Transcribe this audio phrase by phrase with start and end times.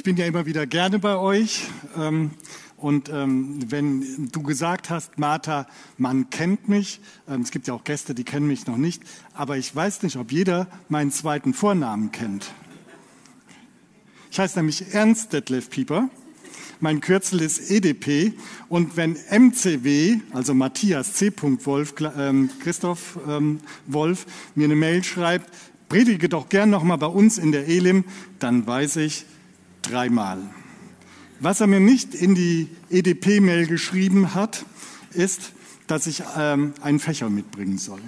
[0.00, 1.66] Ich bin ja immer wieder gerne bei euch.
[1.94, 2.30] Ähm,
[2.78, 5.66] und ähm, wenn du gesagt hast, Martha,
[5.98, 9.02] man kennt mich, ähm, es gibt ja auch Gäste, die kennen mich noch nicht,
[9.34, 12.50] aber ich weiß nicht, ob jeder meinen zweiten Vornamen kennt.
[14.30, 16.08] Ich heiße nämlich Ernst Detlef Pieper.
[16.80, 18.32] Mein Kürzel ist EDP.
[18.70, 21.30] Und wenn MCW, also Matthias C.
[21.40, 24.24] Wolf, ähm, Christoph ähm, Wolf,
[24.54, 25.50] mir eine Mail schreibt,
[25.90, 28.04] predige doch gern nochmal bei uns in der Elim,
[28.38, 29.26] dann weiß ich
[29.82, 30.38] dreimal.
[31.40, 34.64] Was er mir nicht in die EDP-Mail geschrieben hat,
[35.12, 35.52] ist,
[35.86, 38.00] dass ich ähm, einen Fächer mitbringen soll.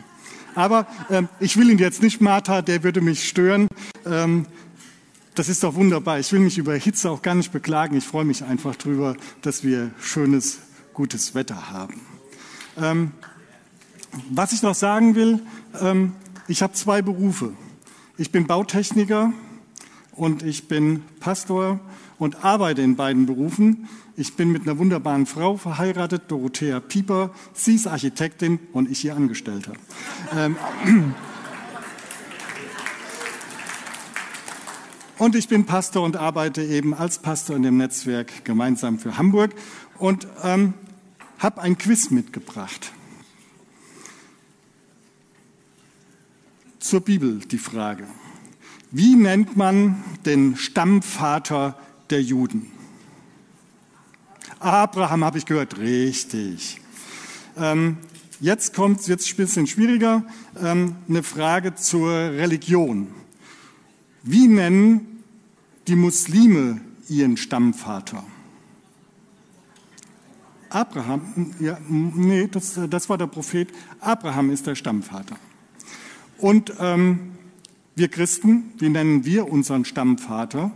[0.55, 3.69] Aber ähm, ich will ihn jetzt nicht, Martha, der würde mich stören.
[4.05, 4.46] Ähm,
[5.34, 6.19] das ist doch wunderbar.
[6.19, 7.96] Ich will mich über Hitze auch gar nicht beklagen.
[7.96, 10.59] Ich freue mich einfach drüber, dass wir schönes,
[10.93, 12.01] gutes Wetter haben.
[12.77, 13.12] Ähm,
[14.30, 15.41] was ich noch sagen will,
[15.80, 16.12] ähm,
[16.48, 17.54] ich habe zwei Berufe.
[18.18, 19.32] Ich bin Bautechniker
[20.12, 21.80] und ich bin Pastor
[22.19, 23.89] und arbeite in beiden Berufen.
[24.16, 27.30] Ich bin mit einer wunderbaren Frau verheiratet, Dorothea Pieper.
[27.54, 29.73] Sie ist Architektin und ich ihr Angestellter.
[30.37, 30.57] Ähm,
[35.19, 39.54] und ich bin Pastor und arbeite eben als Pastor in dem Netzwerk gemeinsam für Hamburg
[39.99, 40.74] und ähm,
[41.38, 42.93] habe ein Quiz mitgebracht.
[46.79, 48.07] Zur Bibel die Frage.
[48.95, 51.79] Wie nennt man den Stammvater
[52.10, 52.71] der Juden?
[54.59, 56.79] Abraham habe ich gehört, richtig.
[57.57, 57.96] Ähm,
[58.38, 60.23] jetzt kommt es jetzt ein bisschen schwieriger,
[60.63, 63.09] ähm, eine Frage zur Religion.
[64.22, 65.25] Wie nennen
[65.88, 68.22] die Muslime ihren Stammvater?
[70.69, 73.72] Abraham, ja, nee, das, das war der Prophet.
[74.00, 75.37] Abraham ist der Stammvater.
[76.37, 77.32] Und ähm,
[77.94, 80.72] wir Christen, wie nennen wir unseren Stammvater?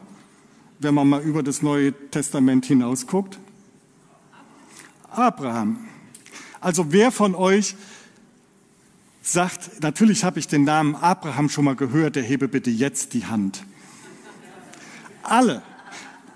[0.78, 3.39] wenn man mal über das Neue Testament hinausguckt?
[5.11, 5.78] Abraham.
[6.61, 7.75] Also wer von euch
[9.22, 13.27] sagt, natürlich habe ich den Namen Abraham schon mal gehört, der hebe bitte jetzt die
[13.27, 13.65] Hand.
[15.22, 15.62] Alle.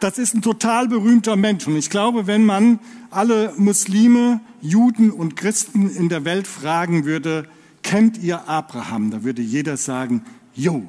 [0.01, 1.67] Das ist ein total berühmter Mensch.
[1.67, 2.81] Und ich glaube, wenn man
[3.11, 7.47] alle Muslime, Juden und Christen in der Welt fragen würde,
[7.83, 9.11] kennt ihr Abraham?
[9.11, 10.25] Da würde jeder sagen,
[10.55, 10.89] jo,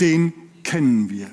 [0.00, 0.32] den
[0.62, 1.28] kennen wir.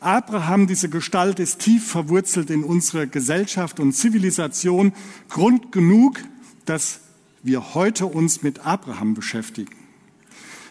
[0.00, 4.92] Abraham, diese Gestalt, ist tief verwurzelt in unserer Gesellschaft und Zivilisation.
[5.28, 6.20] Grund genug,
[6.64, 7.00] dass
[7.42, 9.74] wir heute uns mit Abraham beschäftigen.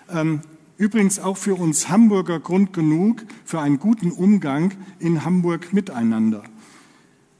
[0.10, 0.42] Ähm,
[0.78, 6.44] übrigens auch für uns Hamburger Grund genug für einen guten Umgang in Hamburg miteinander.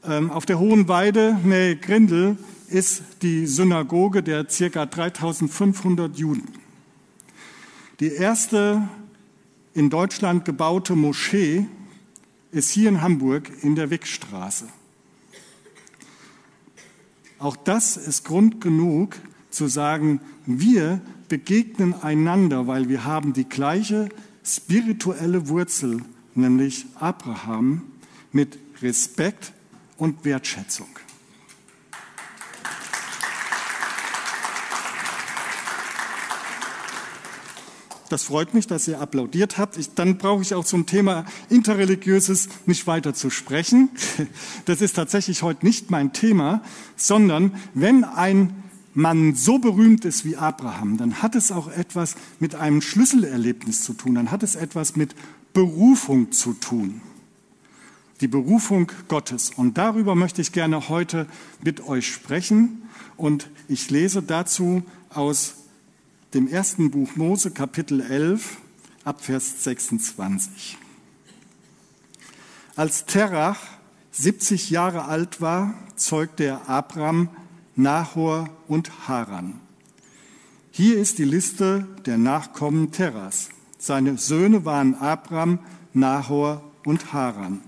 [0.04, 2.38] Ähm, auf der Hohen Weide, nähe Grindel,
[2.68, 6.59] ist die Synagoge der circa 3500 Juden.
[8.00, 8.88] Die erste
[9.74, 11.66] in Deutschland gebaute Moschee
[12.50, 14.68] ist hier in Hamburg in der Wickstraße.
[17.38, 19.16] Auch das ist Grund genug
[19.50, 24.08] zu sagen, wir begegnen einander, weil wir haben die gleiche
[24.42, 26.02] spirituelle Wurzel,
[26.34, 27.82] nämlich Abraham,
[28.32, 29.52] mit Respekt
[29.98, 30.88] und Wertschätzung.
[38.10, 39.76] Das freut mich, dass ihr applaudiert habt.
[39.76, 43.88] Ich, dann brauche ich auch zum Thema Interreligiöses nicht weiter zu sprechen.
[44.64, 46.62] Das ist tatsächlich heute nicht mein Thema,
[46.96, 48.62] sondern wenn ein
[48.94, 53.94] Mann so berühmt ist wie Abraham, dann hat es auch etwas mit einem Schlüsselerlebnis zu
[53.94, 55.14] tun, dann hat es etwas mit
[55.52, 57.00] Berufung zu tun.
[58.20, 59.50] Die Berufung Gottes.
[59.56, 61.26] Und darüber möchte ich gerne heute
[61.62, 62.82] mit euch sprechen.
[63.16, 65.59] Und ich lese dazu aus
[66.34, 68.58] dem ersten Buch Mose, Kapitel 11,
[69.04, 70.78] Abvers 26.
[72.76, 73.58] Als Terach
[74.12, 77.28] 70 Jahre alt war, zeugte er Abram,
[77.74, 79.60] Nahor und Haran.
[80.70, 83.48] Hier ist die Liste der Nachkommen Terras.
[83.78, 85.58] Seine Söhne waren Abram,
[85.92, 87.60] Nahor und Haran.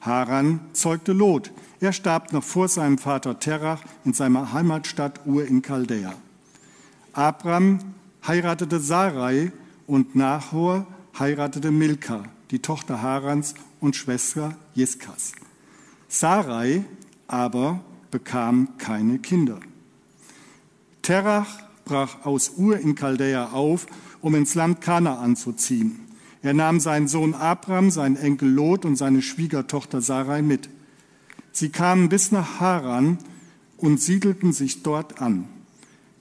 [0.00, 1.52] Haran zeugte Lot.
[1.80, 6.14] Er starb noch vor seinem Vater Terach in seiner Heimatstadt Ur in Chaldea.
[7.18, 7.80] Abram
[8.24, 9.50] heiratete Sarai
[9.88, 10.86] und Nahor
[11.18, 12.22] heiratete Milka,
[12.52, 15.32] die Tochter Harans und Schwester Jeskas.
[16.06, 16.84] Sarai
[17.26, 17.80] aber
[18.12, 19.58] bekam keine Kinder.
[21.02, 23.88] Terach brach aus Ur in Chaldea auf,
[24.20, 25.98] um ins Land Kanaan zu ziehen.
[26.42, 30.68] Er nahm seinen Sohn Abram, seinen Enkel Lot und seine Schwiegertochter Sarai mit.
[31.50, 33.18] Sie kamen bis nach Haran
[33.76, 35.48] und siedelten sich dort an.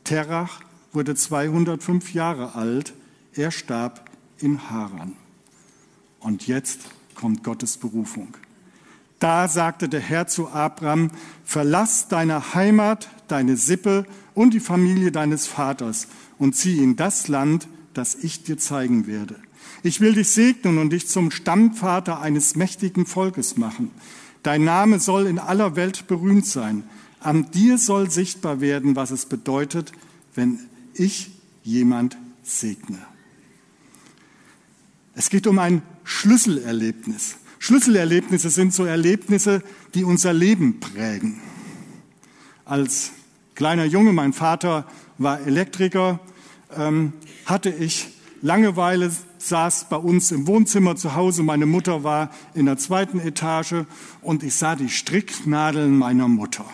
[0.03, 0.61] Terach
[0.97, 2.95] wurde 205 Jahre alt.
[3.35, 4.09] Er starb
[4.39, 5.13] in Haran.
[6.19, 6.79] Und jetzt
[7.13, 8.29] kommt Gottes Berufung.
[9.19, 11.11] Da sagte der Herr zu Abraham,
[11.45, 16.07] verlass deine Heimat, deine Sippe und die Familie deines Vaters
[16.39, 19.35] und zieh in das Land, das ich dir zeigen werde.
[19.83, 23.91] Ich will dich segnen und dich zum Stammvater eines mächtigen Volkes machen.
[24.41, 26.85] Dein Name soll in aller Welt berühmt sein.
[27.19, 29.91] An dir soll sichtbar werden, was es bedeutet,
[30.33, 30.66] wenn
[30.99, 31.31] ich
[31.63, 32.99] jemand segne.
[35.15, 37.37] Es geht um ein Schlüsselerlebnis.
[37.59, 39.63] Schlüsselerlebnisse sind so Erlebnisse,
[39.93, 41.41] die unser Leben prägen.
[42.65, 43.11] Als
[43.55, 44.85] kleiner Junge, mein Vater
[45.17, 46.19] war Elektriker,
[46.75, 47.13] ähm,
[47.45, 48.09] hatte ich
[48.41, 53.85] Langeweile, saß bei uns im Wohnzimmer zu Hause, meine Mutter war in der zweiten Etage
[54.21, 56.65] und ich sah die Stricknadeln meiner Mutter.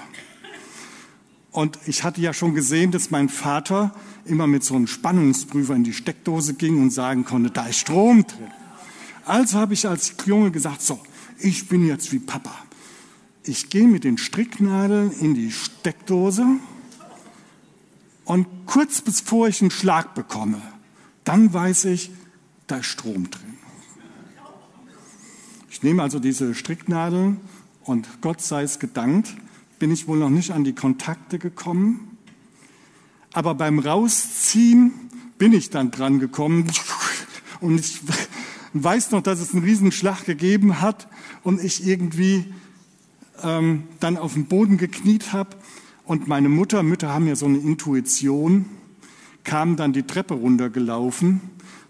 [1.53, 3.93] Und ich hatte ja schon gesehen, dass mein Vater
[4.25, 8.25] immer mit so einem Spannungsprüfer in die Steckdose ging und sagen konnte, da ist Strom
[8.25, 8.51] drin.
[9.25, 10.99] Also habe ich als Junge gesagt, so,
[11.37, 12.55] ich bin jetzt wie Papa.
[13.43, 16.45] Ich gehe mit den Stricknadeln in die Steckdose
[18.25, 20.59] und kurz bevor ich einen Schlag bekomme,
[21.23, 22.09] dann weiß ich,
[22.65, 23.57] da ist Strom drin.
[25.69, 27.41] Ich nehme also diese Stricknadeln
[27.83, 29.35] und Gott sei es gedankt,
[29.83, 32.17] bin ich wohl noch nicht an die Kontakte gekommen.
[33.33, 34.93] Aber beim Rausziehen
[35.37, 36.71] bin ich dann dran gekommen.
[37.59, 37.99] Und ich
[38.71, 41.09] weiß noch, dass es einen Riesenschlag gegeben hat
[41.43, 42.45] und ich irgendwie
[43.43, 45.49] ähm, dann auf den Boden gekniet habe
[46.05, 48.63] und meine Mutter, Mütter haben ja so eine Intuition,
[49.43, 51.41] kam dann die Treppe runtergelaufen,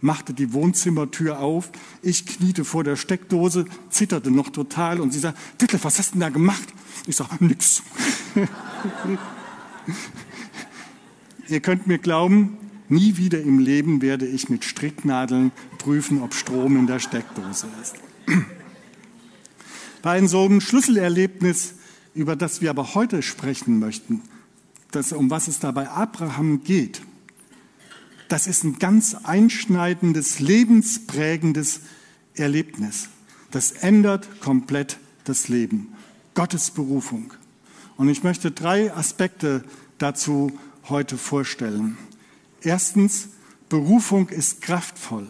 [0.03, 1.71] machte die Wohnzimmertür auf,
[2.01, 6.13] ich kniete vor der Steckdose, zitterte noch total und sie sagt, Detlef, was hast du
[6.13, 6.73] denn da gemacht?
[7.07, 7.81] Ich sage, nix.
[11.47, 12.57] Ihr könnt mir glauben,
[12.89, 17.95] Nie wieder im Leben werde ich mit Stricknadeln prüfen, ob Strom in der Steckdose ist.
[20.01, 21.75] Bei einem so einem Schlüsselerlebnis,
[22.13, 24.21] über das wir aber heute sprechen möchten,
[24.91, 27.01] das, um was es da bei Abraham geht,
[28.33, 31.81] das ist ein ganz einschneidendes, lebensprägendes
[32.33, 33.09] Erlebnis.
[33.51, 35.93] Das ändert komplett das Leben.
[36.33, 37.31] Gottes Berufung.
[37.95, 39.63] Und ich möchte drei Aspekte
[39.99, 40.51] dazu
[40.89, 41.95] heute vorstellen.
[42.63, 43.27] Erstens,
[43.69, 45.27] Berufung ist kraftvoll.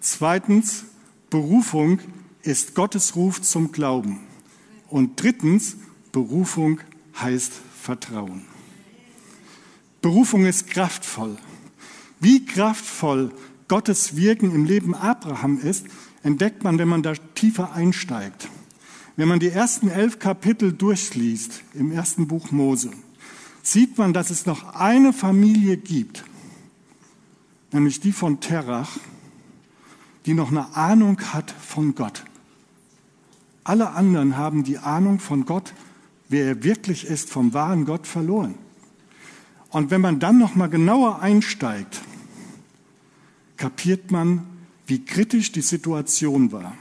[0.00, 0.84] Zweitens,
[1.28, 1.98] Berufung
[2.40, 4.20] ist Gottes Ruf zum Glauben.
[4.88, 5.76] Und drittens,
[6.12, 6.80] Berufung
[7.20, 8.46] heißt Vertrauen.
[10.00, 11.36] Berufung ist kraftvoll.
[12.24, 13.32] Wie kraftvoll
[13.68, 15.84] Gottes Wirken im Leben Abraham ist,
[16.22, 18.48] entdeckt man, wenn man da tiefer einsteigt.
[19.16, 22.92] Wenn man die ersten elf Kapitel durchliest im ersten Buch Mose,
[23.62, 26.24] sieht man, dass es noch eine Familie gibt,
[27.72, 28.96] nämlich die von Terach,
[30.24, 32.24] die noch eine Ahnung hat von Gott.
[33.64, 35.74] Alle anderen haben die Ahnung von Gott,
[36.30, 38.54] wer er wirklich ist, vom wahren Gott verloren.
[39.68, 42.00] Und wenn man dann noch mal genauer einsteigt,
[43.56, 44.46] kapiert man,
[44.86, 46.74] wie kritisch die Situation war.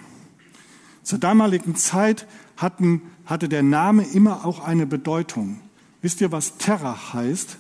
[1.04, 2.28] Zur damaligen Zeit
[2.58, 5.60] hatten, hatte der Name immer auch eine Bedeutung.
[6.02, 7.58] Wisst ihr, was Terach heißt?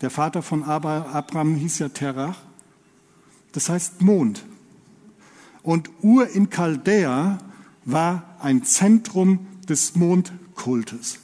[0.00, 2.38] Der Vater von Abraham hieß ja Terach.
[3.52, 4.44] Das heißt Mond.
[5.62, 7.38] Und Ur in Chaldea
[7.84, 11.18] war ein Zentrum des Mondkultes.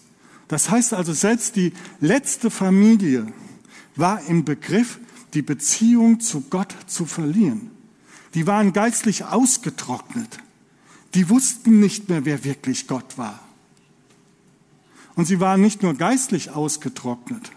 [0.48, 3.26] Das heißt also, selbst die letzte Familie
[3.96, 4.98] war im Begriff,
[5.34, 7.70] die Beziehung zu Gott zu verlieren.
[8.34, 10.38] Die waren geistlich ausgetrocknet.
[11.14, 13.40] Die wussten nicht mehr, wer wirklich Gott war.
[15.16, 17.50] Und sie waren nicht nur geistlich ausgetrocknet.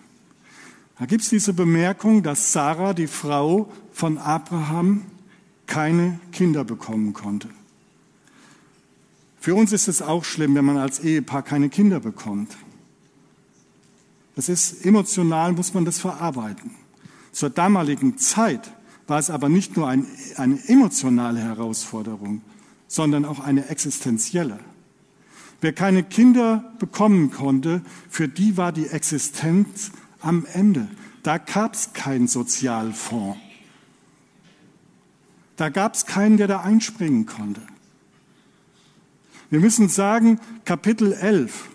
[0.99, 5.05] Da gibt es diese Bemerkung, dass Sarah, die Frau von Abraham,
[5.65, 7.49] keine Kinder bekommen konnte.
[9.39, 12.55] Für uns ist es auch schlimm, wenn man als Ehepaar keine Kinder bekommt.
[14.35, 16.71] Das ist emotional, muss man das verarbeiten.
[17.33, 18.71] Zur damaligen Zeit
[19.07, 22.41] war es aber nicht nur ein, eine emotionale Herausforderung,
[22.87, 24.59] sondern auch eine existenzielle.
[25.59, 30.87] Wer keine Kinder bekommen konnte, für die war die Existenz am Ende.
[31.23, 33.39] Da gab es keinen Sozialfonds.
[35.55, 37.61] Da gab es keinen, der da einspringen konnte.
[39.49, 41.69] Wir müssen sagen, Kapitel 11,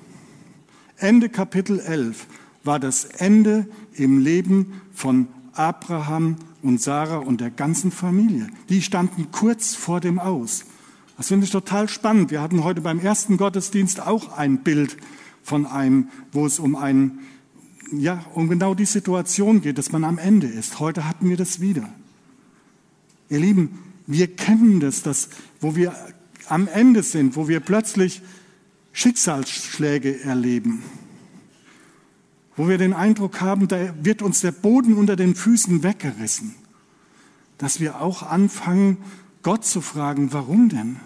[0.96, 2.26] Ende Kapitel 11
[2.64, 8.48] war das Ende im Leben von Abraham und Sarah und der ganzen Familie.
[8.68, 10.64] Die standen kurz vor dem Aus.
[11.16, 12.30] Das finde ich total spannend.
[12.30, 14.96] Wir hatten heute beim ersten Gottesdienst auch ein Bild
[15.42, 17.20] von einem, wo es um einen,
[17.90, 20.78] ja, um genau die Situation geht, dass man am Ende ist.
[20.78, 21.88] Heute hatten wir das wieder.
[23.28, 25.28] Ihr Lieben, wir kennen das, dass,
[25.60, 25.94] wo wir
[26.48, 28.22] am Ende sind, wo wir plötzlich
[28.92, 30.82] Schicksalsschläge erleben,
[32.58, 36.56] wo wir den Eindruck haben, da wird uns der Boden unter den Füßen weggerissen,
[37.56, 38.98] dass wir auch anfangen,
[39.44, 40.96] Gott zu fragen, warum denn?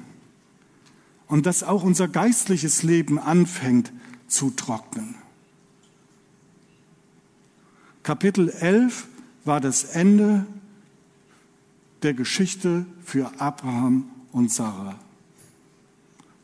[1.27, 3.93] Und dass auch unser geistliches Leben anfängt
[4.29, 5.15] zu trocknen.
[8.03, 9.07] Kapitel 11
[9.45, 10.47] war das Ende
[12.03, 14.99] der Geschichte für Abraham und Sarah.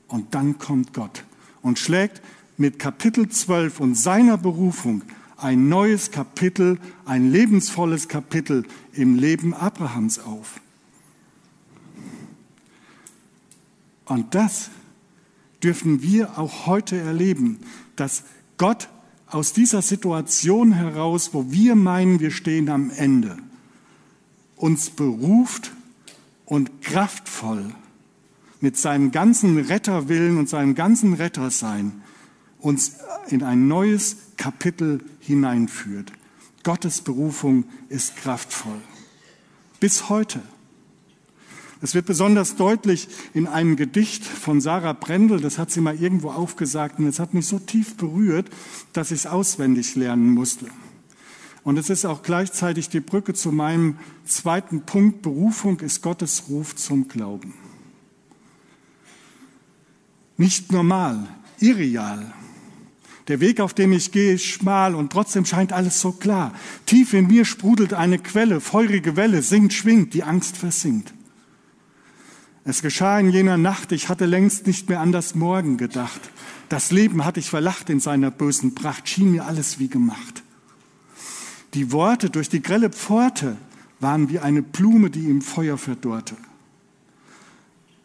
[0.06, 1.24] Und dann kommt Gott
[1.62, 2.20] und schlägt
[2.58, 5.02] mit Kapitel 12 und seiner Berufung
[5.36, 10.60] ein neues Kapitel, ein lebensvolles Kapitel im Leben Abrahams auf.
[14.04, 14.70] Und das
[15.62, 17.60] dürfen wir auch heute erleben,
[17.94, 18.24] dass
[18.56, 18.88] Gott
[19.28, 23.36] aus dieser Situation heraus, wo wir meinen, wir stehen am Ende,
[24.56, 25.72] uns beruft
[26.44, 27.66] und kraftvoll
[28.60, 32.02] mit seinem ganzen Retterwillen und seinem ganzen Rettersein
[32.60, 32.96] uns
[33.28, 36.12] in ein neues Kapitel hineinführt.
[36.64, 38.80] Gottes Berufung ist kraftvoll.
[39.80, 40.42] Bis heute.
[41.80, 46.30] Es wird besonders deutlich in einem Gedicht von Sarah Brendel, das hat sie mal irgendwo
[46.30, 48.50] aufgesagt und es hat mich so tief berührt,
[48.92, 50.66] dass ich es auswendig lernen musste.
[51.62, 56.74] Und es ist auch gleichzeitig die Brücke zu meinem zweiten Punkt, Berufung ist Gottes Ruf
[56.74, 57.54] zum Glauben.
[60.36, 61.28] Nicht normal,
[61.60, 62.32] irreal.
[63.28, 66.54] Der Weg, auf dem ich gehe, ist schmal und trotzdem scheint alles so klar.
[66.86, 71.12] Tief in mir sprudelt eine Quelle, feurige Welle, singt, schwingt, die Angst versinkt.
[72.64, 76.20] Es geschah in jener Nacht, ich hatte längst nicht mehr an das Morgen gedacht.
[76.70, 80.42] Das Leben hatte ich verlacht in seiner bösen Pracht, schien mir alles wie gemacht.
[81.74, 83.56] Die Worte durch die grelle Pforte
[84.00, 86.36] waren wie eine Blume, die im Feuer verdorrte.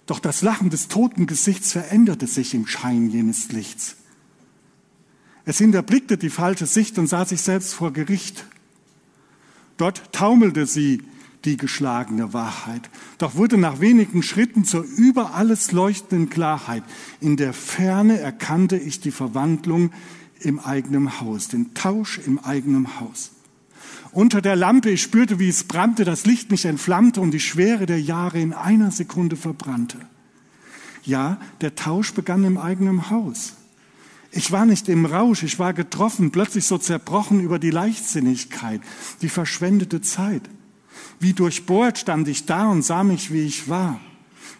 [0.05, 3.95] Doch das Lachen des toten Gesichts veränderte sich im Schein jenes Lichts.
[5.45, 8.45] Es hinterblickte die falsche Sicht und sah sich selbst vor Gericht.
[9.77, 11.01] Dort taumelte sie
[11.45, 12.89] die geschlagene Wahrheit.
[13.17, 16.83] Doch wurde nach wenigen Schritten zur über alles leuchtenden Klarheit.
[17.19, 19.91] In der Ferne erkannte ich die Verwandlung
[20.39, 23.31] im eigenen Haus, den Tausch im eigenen Haus.
[24.11, 27.85] Unter der Lampe, ich spürte, wie es brannte, das Licht mich entflammte und die Schwere
[27.85, 29.97] der Jahre in einer Sekunde verbrannte.
[31.03, 33.55] Ja, der Tausch begann im eigenen Haus.
[34.35, 38.81] Ich war nicht im Rausch, ich war getroffen, plötzlich so zerbrochen über die Leichtsinnigkeit,
[39.21, 40.41] die verschwendete Zeit.
[41.19, 43.99] Wie durchbohrt stand ich da und sah mich, wie ich war.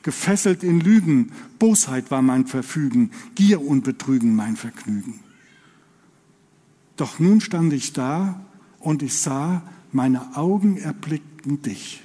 [0.04, 5.22] Gefesselt in Lügen, Bosheit war mein Verfügen, Gier und Betrügen mein Vergnügen.
[6.96, 8.46] Doch nun stand ich da
[8.80, 12.04] und ich sah, meine Augen erblickten dich.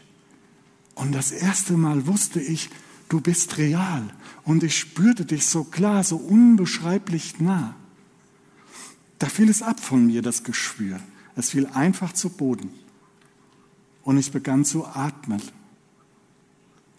[0.94, 2.70] Und das erste Mal wusste ich,
[3.08, 4.08] du bist real.
[4.44, 7.74] Und ich spürte dich so klar, so unbeschreiblich nah.
[9.18, 11.00] Da fiel es ab von mir, das Geschwür.
[11.34, 12.70] Es fiel einfach zu Boden.
[14.02, 15.42] Und ich begann zu atmen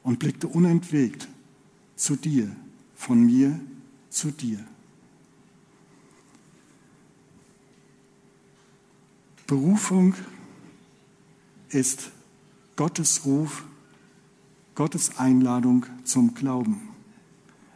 [0.04, 1.28] und blickte unentwegt
[1.96, 2.56] zu dir,
[2.96, 3.60] von mir
[4.10, 4.64] zu dir.
[9.48, 10.14] Berufung
[11.70, 12.12] ist
[12.76, 13.64] Gottes Ruf,
[14.80, 16.80] Gottes Einladung zum Glauben.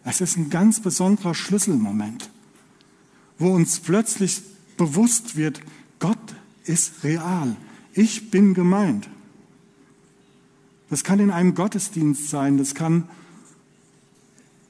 [0.05, 2.29] Es ist ein ganz besonderer Schlüsselmoment,
[3.37, 4.41] wo uns plötzlich
[4.77, 5.59] bewusst wird,
[5.99, 6.17] Gott
[6.63, 7.57] ist real.
[7.91, 9.09] Ich bin gemeint.
[10.89, 13.09] Das kann in einem Gottesdienst sein, das kann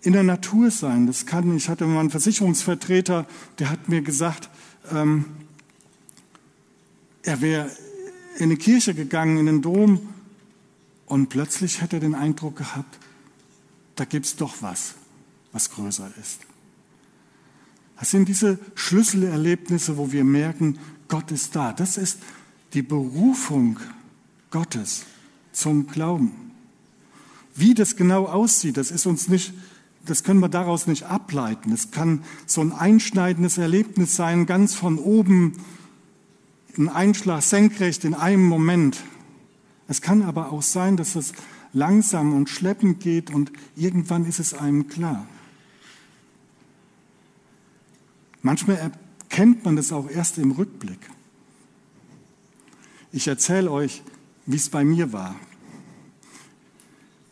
[0.02, 3.28] in der Natur sein, das kann, ich hatte mal einen Versicherungsvertreter,
[3.60, 4.50] der hat mir gesagt,
[4.92, 5.26] ähm,
[7.22, 7.70] er wäre
[8.38, 10.13] in eine Kirche gegangen, in den Dom,
[11.06, 13.00] und plötzlich hätte er den Eindruck gehabt,
[13.96, 14.96] da gibt es doch was,
[15.52, 16.40] was größer ist.
[18.00, 21.74] Das sind diese Schlüsselerlebnisse, wo wir merken, Gott ist da.
[21.74, 22.20] Das ist
[22.74, 23.80] die Berufung
[24.50, 25.06] Gottes
[25.52, 26.52] zum Glauben.
[27.56, 29.54] Wie das genau aussieht, das ist uns nicht,
[30.06, 31.72] das können wir daraus nicht ableiten.
[31.72, 35.54] Es kann so ein einschneidendes Erlebnis sein, ganz von oben,
[36.78, 38.98] ein Einschlag senkrecht in einem Moment.
[39.94, 41.34] Es kann aber auch sein, dass es
[41.72, 45.28] langsam und schleppend geht und irgendwann ist es einem klar.
[48.42, 50.98] Manchmal erkennt man das auch erst im Rückblick.
[53.12, 54.02] Ich erzähle euch,
[54.48, 55.36] wie es bei mir war.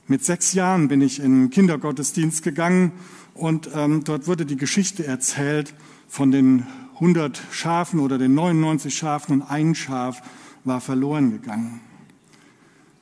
[0.05, 2.91] Mit sechs Jahren bin ich in den Kindergottesdienst gegangen
[3.33, 5.73] und ähm, dort wurde die Geschichte erzählt
[6.07, 10.21] von den 100 Schafen oder den 99 Schafen und ein Schaf
[10.63, 11.81] war verloren gegangen.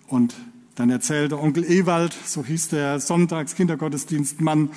[0.09, 0.35] Und
[0.79, 4.69] Dann erzählte Onkel Ewald, so hieß der Sonntags-Kindergottesdienstmann,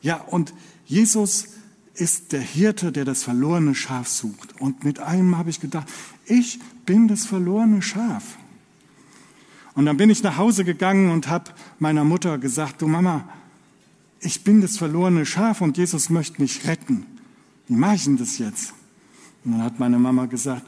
[0.00, 0.54] ja, und
[0.86, 1.48] Jesus
[1.92, 4.58] ist der Hirte, der das verlorene Schaf sucht.
[4.58, 5.86] Und mit einem habe ich gedacht,
[6.24, 8.38] ich bin das verlorene Schaf.
[9.74, 13.28] Und dann bin ich nach Hause gegangen und habe meiner Mutter gesagt, du Mama,
[14.20, 17.04] ich bin das verlorene Schaf und Jesus möchte mich retten.
[17.68, 18.72] Wie mache ich denn das jetzt?
[19.44, 20.64] Und dann hat meine Mama gesagt,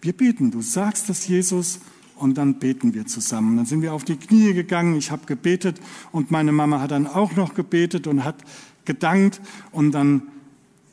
[0.00, 1.80] wir beten, du sagst das Jesus
[2.22, 3.56] und dann beten wir zusammen.
[3.56, 5.80] Dann sind wir auf die Knie gegangen, ich habe gebetet
[6.12, 8.36] und meine Mama hat dann auch noch gebetet und hat
[8.84, 9.40] gedankt
[9.72, 10.22] und dann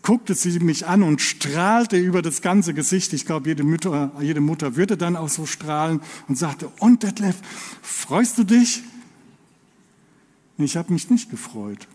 [0.01, 3.13] guckte sie mich an und strahlte über das ganze Gesicht.
[3.13, 7.35] Ich glaube, jede Mutter, jede Mutter würde dann auch so strahlen und sagte, und Detlef,
[7.83, 8.81] freust du dich?
[10.57, 11.87] Ich habe mich nicht gefreut.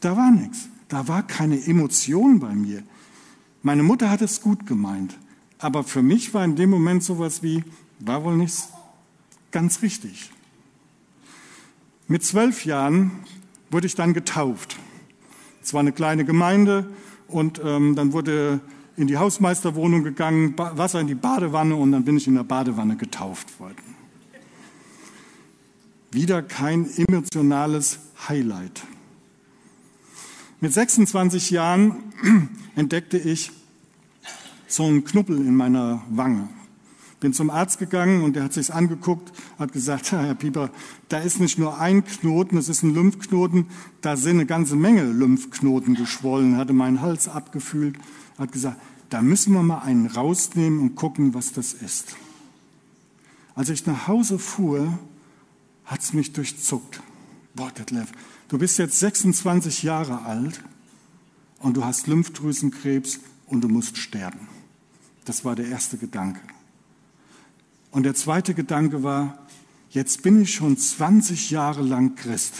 [0.00, 0.68] Da war nichts.
[0.86, 2.84] Da war keine Emotion bei mir.
[3.62, 5.18] Meine Mutter hat es gut gemeint.
[5.58, 7.64] Aber für mich war in dem Moment sowas wie,
[7.98, 8.56] war wohl nicht
[9.50, 10.30] ganz richtig.
[12.08, 13.10] Mit zwölf Jahren
[13.70, 14.76] wurde ich dann getauft.
[15.62, 16.86] Es war eine kleine Gemeinde
[17.26, 18.60] und ähm, dann wurde
[18.96, 22.96] in die Hausmeisterwohnung gegangen, Wasser in die Badewanne und dann bin ich in der Badewanne
[22.96, 23.96] getauft worden.
[26.12, 27.98] Wieder kein emotionales
[28.28, 28.84] Highlight.
[30.60, 31.96] Mit 26 Jahren
[32.76, 33.50] entdeckte ich
[34.66, 36.48] so einen Knubbel in meiner Wange.
[37.20, 40.70] Bin zum Arzt gegangen und der hat sich's angeguckt, hat gesagt, Herr Pieper,
[41.08, 43.66] da ist nicht nur ein Knoten, es ist ein Lymphknoten,
[44.02, 47.96] da sind eine ganze Menge Lymphknoten geschwollen, hatte meinen Hals abgefühlt,
[48.38, 52.16] hat gesagt, da müssen wir mal einen rausnehmen und gucken, was das ist.
[53.54, 54.98] Als ich nach Hause fuhr,
[55.86, 57.00] hat's mich durchzuckt.
[57.54, 58.12] Boah, Detlef,
[58.48, 60.62] du bist jetzt 26 Jahre alt
[61.60, 64.55] und du hast Lymphdrüsenkrebs und du musst sterben.
[65.26, 66.40] Das war der erste Gedanke.
[67.90, 69.38] Und der zweite Gedanke war,
[69.90, 72.54] jetzt bin ich schon 20 Jahre lang Christ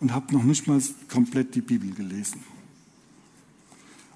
[0.00, 2.44] und habe noch nicht mal komplett die Bibel gelesen.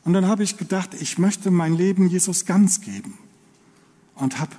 [0.04, 3.18] Und dann habe ich gedacht, ich möchte mein Leben Jesus ganz geben
[4.14, 4.54] und habe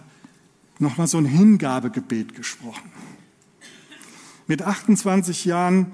[0.79, 2.91] nochmal so ein Hingabegebet gesprochen.
[4.47, 5.91] Mit 28 Jahren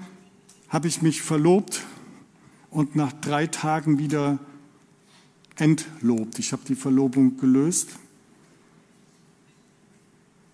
[0.68, 1.82] habe ich mich verlobt
[2.70, 4.38] und nach drei Tagen wieder
[5.56, 6.38] entlobt.
[6.38, 7.90] Ich habe die Verlobung gelöst.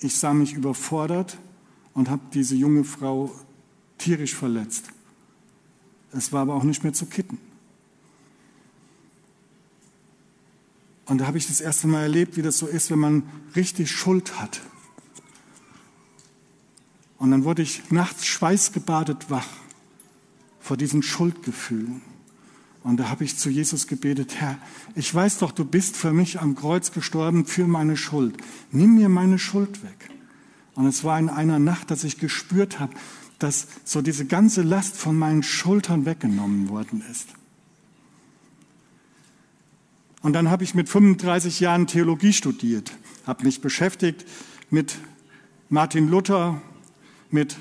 [0.01, 1.39] Ich sah mich überfordert
[1.95, 3.35] und habe diese junge Frau
[3.99, 4.89] tierisch verletzt.
[6.13, 7.39] Es war aber auch nicht mehr zu kitten.
[11.07, 13.23] Und da habe ich das erste Mal erlebt, wie das so ist, wenn man
[13.55, 14.63] richtig Schuld hat.
[17.19, 19.47] Und dann wurde ich nachts schweißgebadet wach
[20.61, 22.03] vor diesen Schuldgefühlen.
[22.85, 24.59] Und da habe ich zu Jesus gebetet, Herr,
[24.95, 28.37] ich weiß doch, du bist für mich am Kreuz gestorben für meine Schuld.
[28.73, 30.11] Nimm mir meine Schuld weg.
[30.75, 32.95] Und es war in einer Nacht, dass ich gespürt habe,
[33.39, 37.29] dass so diese ganze Last von meinen Schultern weggenommen worden ist.
[40.23, 42.93] Und dann habe ich mit 35 Jahren Theologie studiert,
[43.27, 44.25] habe mich beschäftigt
[44.71, 44.97] mit
[45.69, 46.63] Martin Luther,
[47.31, 47.57] mit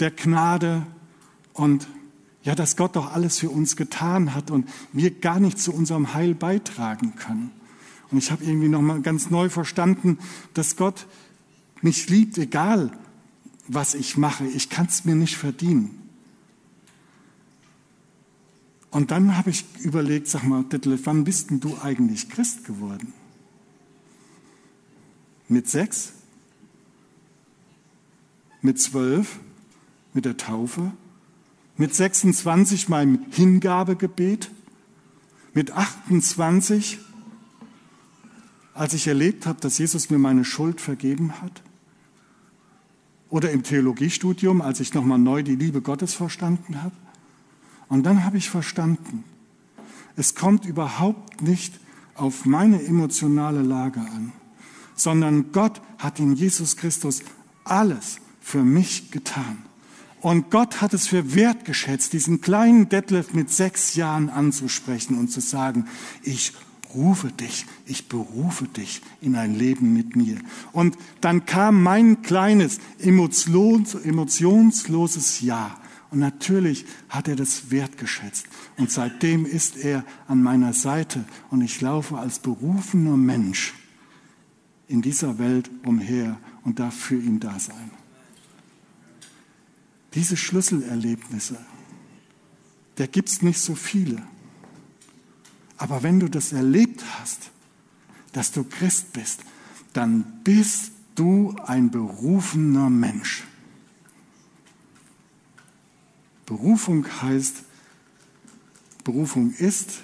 [0.00, 0.86] der Gnade
[1.52, 1.86] und
[2.44, 6.14] ja, dass Gott doch alles für uns getan hat und wir gar nicht zu unserem
[6.14, 7.50] Heil beitragen können.
[8.10, 10.18] Und ich habe irgendwie noch mal ganz neu verstanden,
[10.52, 11.06] dass Gott
[11.80, 12.92] mich liebt, egal
[13.66, 14.46] was ich mache.
[14.46, 16.02] Ich kann es mir nicht verdienen.
[18.90, 23.12] Und dann habe ich überlegt, sag mal, Detlef, wann bist denn du eigentlich Christ geworden?
[25.48, 26.12] Mit sechs?
[28.60, 29.40] Mit zwölf?
[30.12, 30.92] Mit der Taufe?
[31.76, 34.50] Mit 26 meinem Hingabegebet,
[35.54, 36.98] mit 28,
[38.74, 41.62] als ich erlebt habe, dass Jesus mir meine Schuld vergeben hat,
[43.30, 46.94] oder im Theologiestudium, als ich nochmal neu die Liebe Gottes verstanden habe.
[47.88, 49.24] Und dann habe ich verstanden,
[50.14, 51.80] es kommt überhaupt nicht
[52.14, 54.32] auf meine emotionale Lage an,
[54.94, 57.22] sondern Gott hat in Jesus Christus
[57.64, 59.58] alles für mich getan.
[60.24, 65.28] Und Gott hat es für wert geschätzt, diesen kleinen Detlef mit sechs Jahren anzusprechen und
[65.28, 65.84] zu sagen,
[66.22, 66.54] ich
[66.94, 70.38] rufe dich, ich berufe dich in ein Leben mit mir.
[70.72, 75.78] Und dann kam mein kleines, emotions, emotionsloses Ja.
[76.10, 78.46] Und natürlich hat er das wertgeschätzt.
[78.78, 83.74] Und seitdem ist er an meiner Seite und ich laufe als berufener Mensch
[84.88, 88.03] in dieser Welt umher und darf für ihn da sein.
[90.14, 91.58] Diese Schlüsselerlebnisse,
[92.98, 94.22] der gibt es nicht so viele.
[95.76, 97.50] Aber wenn du das erlebt hast,
[98.32, 99.40] dass du Christ bist,
[99.92, 103.44] dann bist du ein berufener Mensch.
[106.46, 107.64] Berufung heißt,
[109.02, 110.02] Berufung ist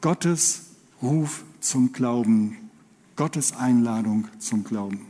[0.00, 0.66] Gottes
[1.02, 2.70] Ruf zum Glauben,
[3.16, 5.06] Gottes Einladung zum Glauben.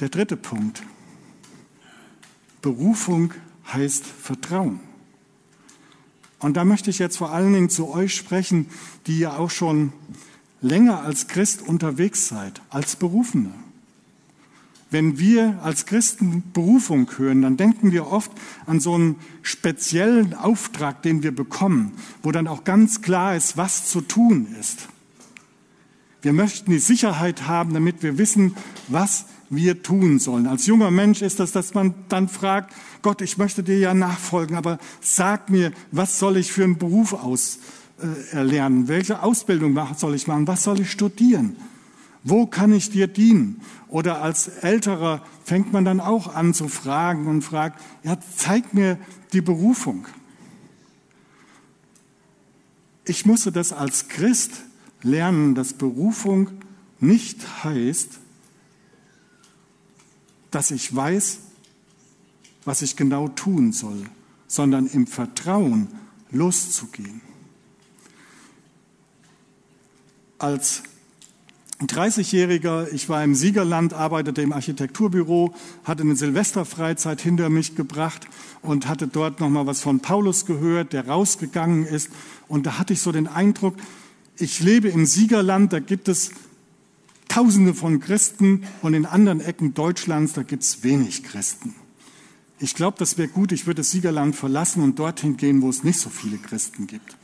[0.00, 0.82] Der dritte Punkt.
[2.62, 3.34] Berufung
[3.72, 4.80] heißt Vertrauen.
[6.38, 8.66] Und da möchte ich jetzt vor allen Dingen zu euch sprechen,
[9.06, 9.92] die ja auch schon
[10.60, 13.52] länger als Christ unterwegs seid, als Berufene.
[14.90, 18.30] Wenn wir als Christen Berufung hören, dann denken wir oft
[18.66, 23.86] an so einen speziellen Auftrag, den wir bekommen, wo dann auch ganz klar ist, was
[23.86, 24.88] zu tun ist.
[26.20, 28.54] Wir möchten die Sicherheit haben, damit wir wissen,
[28.88, 30.46] was wir tun sollen.
[30.46, 34.56] Als junger Mensch ist das, dass man dann fragt, Gott, ich möchte dir ja nachfolgen,
[34.56, 37.58] aber sag mir, was soll ich für einen Beruf aus
[38.00, 38.88] äh, erlernen?
[38.88, 40.46] Welche Ausbildung soll ich machen?
[40.46, 41.56] Was soll ich studieren?
[42.24, 43.60] Wo kann ich dir dienen?
[43.88, 48.96] Oder als Älterer fängt man dann auch an zu fragen und fragt, ja, zeig mir
[49.34, 50.06] die Berufung.
[53.04, 54.62] Ich musste das als Christ
[55.02, 56.48] lernen, dass Berufung
[57.00, 58.20] nicht heißt,
[60.52, 61.38] dass ich weiß,
[62.64, 64.04] was ich genau tun soll,
[64.46, 65.88] sondern im Vertrauen
[66.30, 67.20] loszugehen.
[70.38, 70.82] Als
[71.80, 78.28] 30-Jähriger, ich war im Siegerland, arbeitete im Architekturbüro, hatte eine Silvesterfreizeit hinter mich gebracht
[78.60, 82.10] und hatte dort nochmal was von Paulus gehört, der rausgegangen ist.
[82.46, 83.74] Und da hatte ich so den Eindruck,
[84.36, 86.30] ich lebe im Siegerland, da gibt es
[87.32, 91.74] Tausende von Christen und in anderen Ecken Deutschlands, da gibt es wenig Christen.
[92.58, 95.82] Ich glaube, das wäre gut, ich würde das Siegerland verlassen und dorthin gehen, wo es
[95.82, 97.16] nicht so viele Christen gibt.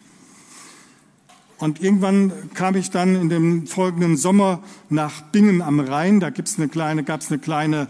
[1.58, 6.20] Und irgendwann kam ich dann in dem folgenden Sommer nach Bingen am Rhein.
[6.20, 7.88] Da gibt's eine kleine, gab es eine kleine,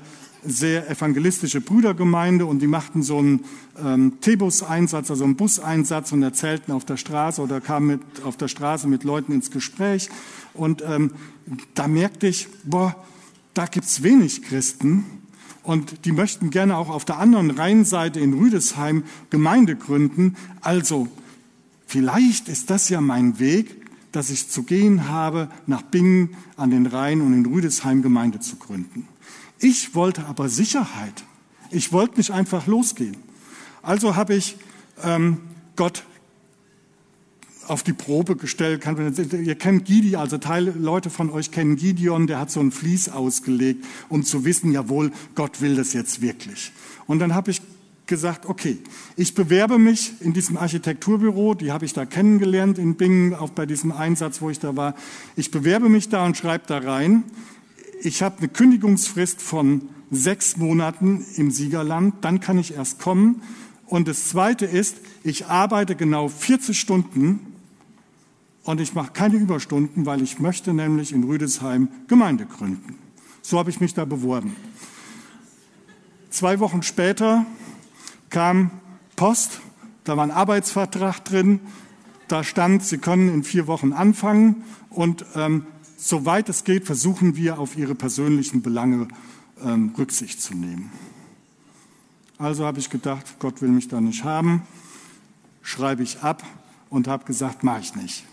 [0.51, 3.45] sehr evangelistische Brüdergemeinde und die machten so einen
[3.83, 8.49] ähm, T-Bus-Einsatz, also einen Buseinsatz und erzählten auf der Straße oder kamen mit, auf der
[8.49, 10.09] Straße mit Leuten ins Gespräch.
[10.55, 11.13] Und ähm,
[11.75, 12.97] da merkte ich, boah,
[13.55, 15.05] da gibt's wenig Christen
[15.63, 20.37] und die möchten gerne auch auf der anderen Rheinseite in Rüdesheim Gemeinde gründen.
[20.61, 21.09] Also
[21.89, 23.75] Vielleicht ist das ja mein Weg,
[24.13, 28.57] dass ich zu gehen habe, nach Bingen an den Rhein und in Rüdesheim Gemeinde zu
[28.57, 29.09] gründen.
[29.61, 31.25] Ich wollte aber Sicherheit.
[31.71, 33.17] Ich wollte nicht einfach losgehen.
[33.83, 34.57] Also habe ich
[35.03, 35.39] ähm,
[35.77, 36.05] Gott
[37.67, 38.85] auf die Probe gestellt.
[39.33, 43.09] Ihr kennt Gideon, also Teile, Leute von euch kennen Gideon, der hat so ein Vlies
[43.09, 46.73] ausgelegt, um zu wissen, jawohl, Gott will das jetzt wirklich.
[47.07, 47.61] Und dann habe ich
[48.07, 48.79] gesagt, okay,
[49.17, 53.67] ich bewerbe mich in diesem Architekturbüro, die habe ich da kennengelernt in Bingen, auch bei
[53.67, 54.95] diesem Einsatz, wo ich da war.
[55.37, 57.25] Ich bewerbe mich da und schreibe da rein,
[58.03, 63.43] ich habe eine Kündigungsfrist von sechs Monaten im Siegerland, dann kann ich erst kommen.
[63.87, 67.41] Und das Zweite ist, ich arbeite genau 40 Stunden
[68.65, 72.99] und ich mache keine Überstunden, weil ich möchte nämlich in Rüdesheim Gemeinde gründen.
[73.43, 74.55] So habe ich mich da beworben.
[76.31, 77.47] Zwei Wochen später
[78.29, 78.71] kam
[79.17, 79.61] Post,
[80.05, 81.61] da war ein Arbeitsvertrag drin,
[82.29, 85.67] da stand, Sie können in vier Wochen anfangen und ähm,
[85.99, 89.09] soweit es geht, versuchen wir auf Ihre persönlichen Belange
[89.63, 90.91] ähm, Rücksicht zu nehmen.
[92.39, 94.63] Also habe ich gedacht, Gott will mich da nicht haben,
[95.61, 96.45] schreibe ich ab
[96.89, 98.25] und habe gesagt, mache ich nicht.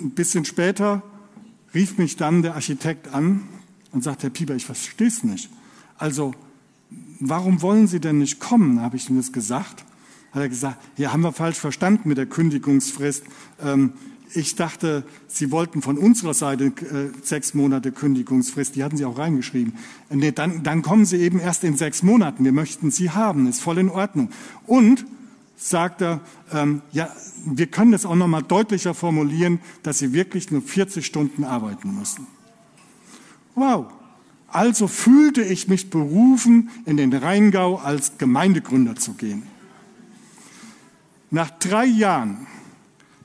[0.00, 1.02] Ein bisschen später
[1.74, 3.42] rief mich dann der Architekt an
[3.90, 5.50] und sagte, Herr Pieper, ich verstehe es nicht.
[5.98, 6.34] Also
[7.18, 8.80] warum wollen Sie denn nicht kommen?
[8.80, 9.84] Habe ich ihm das gesagt.
[10.32, 13.24] Hat er gesagt, ja, haben wir falsch verstanden mit der Kündigungsfrist.
[13.60, 13.92] Ähm,
[14.32, 18.76] ich dachte, Sie wollten von unserer Seite äh, sechs Monate Kündigungsfrist.
[18.76, 19.74] Die hatten Sie auch reingeschrieben.
[20.10, 22.44] Äh, nee, dann, dann kommen Sie eben erst in sechs Monaten.
[22.44, 23.46] Wir möchten Sie haben.
[23.46, 24.30] Ist voll in Ordnung.
[24.66, 25.06] Und
[25.56, 26.20] sagt er,
[26.52, 27.10] ähm, ja,
[27.46, 31.96] wir können das auch noch mal deutlicher formulieren, dass Sie wirklich nur 40 Stunden arbeiten
[31.96, 32.26] müssen.
[33.54, 33.86] Wow,
[34.48, 39.44] also fühlte ich mich berufen, in den Rheingau als Gemeindegründer zu gehen.
[41.30, 42.46] Nach drei Jahren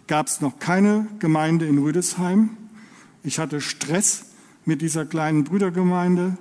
[0.09, 2.57] gab es noch keine Gemeinde in Rüdesheim.
[3.21, 4.25] Ich hatte Stress
[4.65, 6.35] mit dieser kleinen Brüdergemeinde.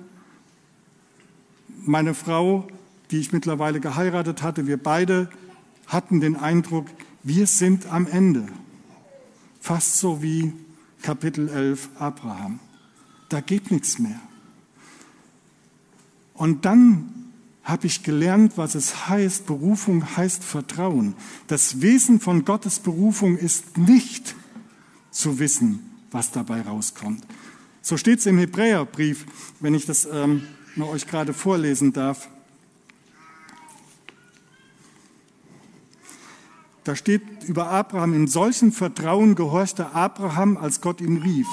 [1.85, 2.67] Meine Frau,
[3.11, 5.29] die ich mittlerweile geheiratet hatte, wir beide
[5.85, 6.87] hatten den Eindruck,
[7.21, 8.47] wir sind am Ende.
[9.61, 10.51] Fast so wie
[11.03, 12.59] Kapitel 11 Abraham.
[13.29, 14.19] Da geht nichts mehr.
[16.33, 17.18] Und dann
[17.69, 19.45] habe ich gelernt, was es heißt.
[19.45, 21.15] Berufung heißt Vertrauen.
[21.47, 24.35] Das Wesen von Gottes Berufung ist nicht
[25.11, 27.23] zu wissen, was dabei rauskommt.
[27.81, 29.25] So steht es im Hebräerbrief,
[29.59, 30.43] wenn ich das ähm,
[30.75, 32.29] mal euch gerade vorlesen darf.
[36.83, 41.47] Da steht über Abraham, in solchem Vertrauen gehorchte Abraham, als Gott ihn rief.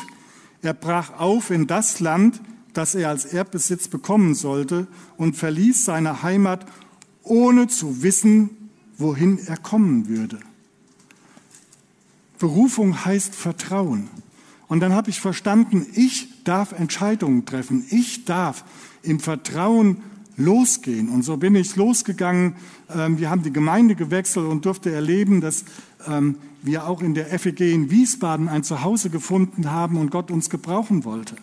[0.62, 2.40] Er brach auf in das Land,
[2.76, 4.86] das er als Erbbesitz bekommen sollte
[5.16, 6.66] und verließ seine Heimat,
[7.22, 8.50] ohne zu wissen,
[8.98, 10.38] wohin er kommen würde.
[12.38, 14.08] Berufung heißt Vertrauen.
[14.68, 17.84] Und dann habe ich verstanden, ich darf Entscheidungen treffen.
[17.90, 18.64] Ich darf
[19.02, 20.02] im Vertrauen
[20.36, 21.08] losgehen.
[21.08, 22.56] Und so bin ich losgegangen.
[22.94, 25.64] Ähm, wir haben die Gemeinde gewechselt und durfte erleben, dass
[26.06, 30.50] ähm, wir auch in der FEG in Wiesbaden ein Zuhause gefunden haben und Gott uns
[30.50, 31.36] gebrauchen wollte.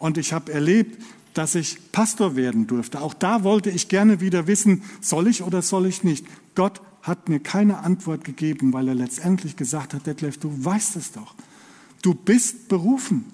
[0.00, 1.00] Und ich habe erlebt,
[1.34, 3.00] dass ich Pastor werden durfte.
[3.00, 6.26] Auch da wollte ich gerne wieder wissen, soll ich oder soll ich nicht.
[6.56, 11.12] Gott hat mir keine Antwort gegeben, weil er letztendlich gesagt hat, Detlef, du weißt es
[11.12, 11.34] doch.
[12.02, 13.26] Du bist berufen.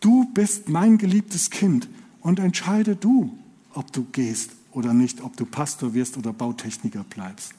[0.00, 1.88] Du bist mein geliebtes Kind
[2.20, 3.36] und entscheide du,
[3.72, 7.54] ob du gehst oder nicht, ob du Pastor wirst oder Bautechniker bleibst.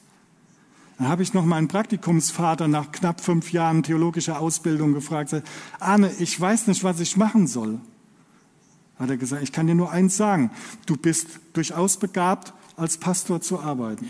[0.96, 5.34] Dann habe ich noch meinen Praktikumsvater nach knapp fünf Jahren theologischer Ausbildung gefragt,
[5.80, 7.80] Arne, ich weiß nicht, was ich machen soll.
[8.98, 10.50] Hat er gesagt, ich kann dir nur eins sagen,
[10.86, 14.08] du bist durchaus begabt, als Pastor zu arbeiten,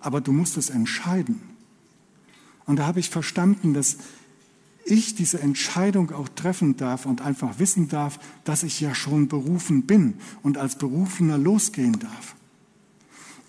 [0.00, 1.40] aber du musst es entscheiden.
[2.66, 3.96] Und da habe ich verstanden, dass
[4.84, 9.84] ich diese Entscheidung auch treffen darf und einfach wissen darf, dass ich ja schon berufen
[9.84, 12.36] bin und als Berufener losgehen darf.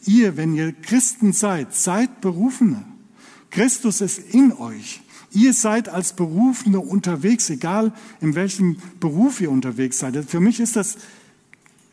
[0.05, 2.85] Ihr, wenn ihr Christen seid, seid Berufene.
[3.51, 5.01] Christus ist in euch.
[5.31, 10.15] Ihr seid als Berufene unterwegs, egal in welchem Beruf ihr unterwegs seid.
[10.25, 10.97] Für mich ist das,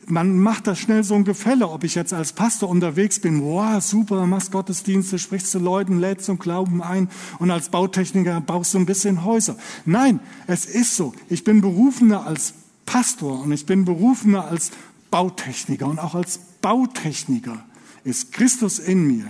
[0.07, 3.83] man macht das schnell so ein Gefälle, ob ich jetzt als Pastor unterwegs bin, wow,
[3.83, 8.79] super, machst Gottesdienste, sprichst zu Leuten, lädst zum Glauben ein und als Bautechniker baust du
[8.79, 9.57] ein bisschen Häuser.
[9.85, 11.13] Nein, es ist so.
[11.29, 12.55] Ich bin Berufener als
[12.87, 14.71] Pastor und ich bin Berufener als
[15.11, 17.65] Bautechniker und auch als Bautechniker
[18.05, 19.27] ist Christus in mir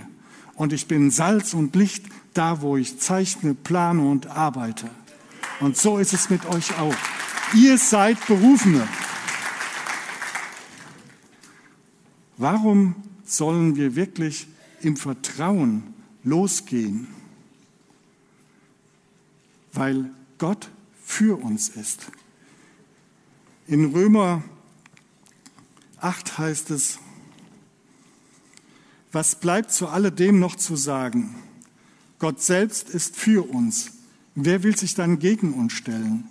[0.55, 2.05] und ich bin Salz und Licht
[2.37, 4.89] da, wo ich zeichne, plane und arbeite.
[5.59, 6.95] Und so ist es mit euch auch.
[7.55, 8.87] Ihr seid Berufene.
[12.37, 12.95] Warum
[13.25, 14.47] sollen wir wirklich
[14.81, 17.07] im Vertrauen losgehen?
[19.73, 20.69] Weil Gott
[21.03, 22.07] für uns ist.
[23.65, 24.43] In Römer
[25.99, 26.99] 8 heißt es,
[29.11, 31.35] was bleibt zu alledem noch zu sagen?
[32.19, 33.91] Gott selbst ist für uns.
[34.35, 36.25] Wer will sich dann gegen uns stellen?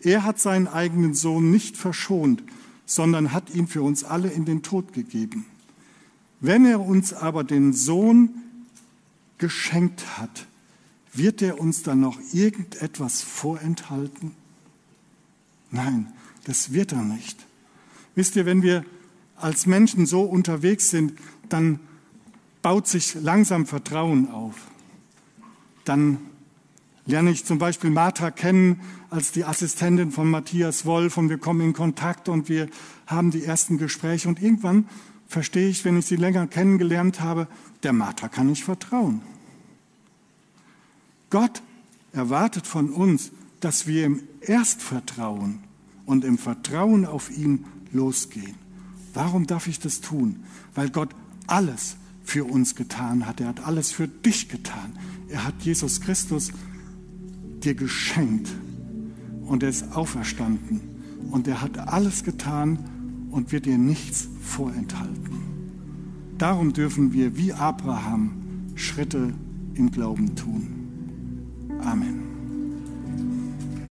[0.00, 2.42] Er hat seinen eigenen Sohn nicht verschont,
[2.86, 5.46] sondern hat ihn für uns alle in den Tod gegeben.
[6.40, 8.30] Wenn er uns aber den Sohn
[9.38, 10.46] geschenkt hat,
[11.12, 14.32] wird er uns dann noch irgendetwas vorenthalten?
[15.70, 16.12] Nein,
[16.44, 17.38] das wird er nicht.
[18.14, 18.84] Wisst ihr, wenn wir
[19.36, 21.14] als Menschen so unterwegs sind,
[21.48, 21.80] dann
[22.60, 24.54] baut sich langsam Vertrauen auf.
[25.84, 26.18] Dann
[27.06, 31.60] lerne ich zum Beispiel Martha kennen als die Assistentin von Matthias Wolf und wir kommen
[31.60, 32.68] in Kontakt und wir
[33.06, 34.88] haben die ersten Gespräche und irgendwann
[35.26, 37.48] verstehe ich, wenn ich sie länger kennengelernt habe,
[37.82, 39.22] der Martha kann ich vertrauen.
[41.30, 41.62] Gott
[42.12, 45.60] erwartet von uns, dass wir im Erstvertrauen
[46.04, 48.54] und im Vertrauen auf ihn losgehen.
[49.14, 50.44] Warum darf ich das tun?
[50.74, 51.10] Weil Gott
[51.46, 53.40] alles für uns getan hat.
[53.40, 54.92] Er hat alles für dich getan.
[55.28, 56.52] Er hat Jesus Christus
[57.62, 58.48] dir geschenkt
[59.46, 60.80] und er ist auferstanden
[61.30, 62.78] und er hat alles getan
[63.30, 65.40] und wird dir nichts vorenthalten.
[66.38, 68.32] Darum dürfen wir wie Abraham
[68.74, 69.32] Schritte
[69.74, 70.66] im Glauben tun.
[71.80, 72.31] Amen.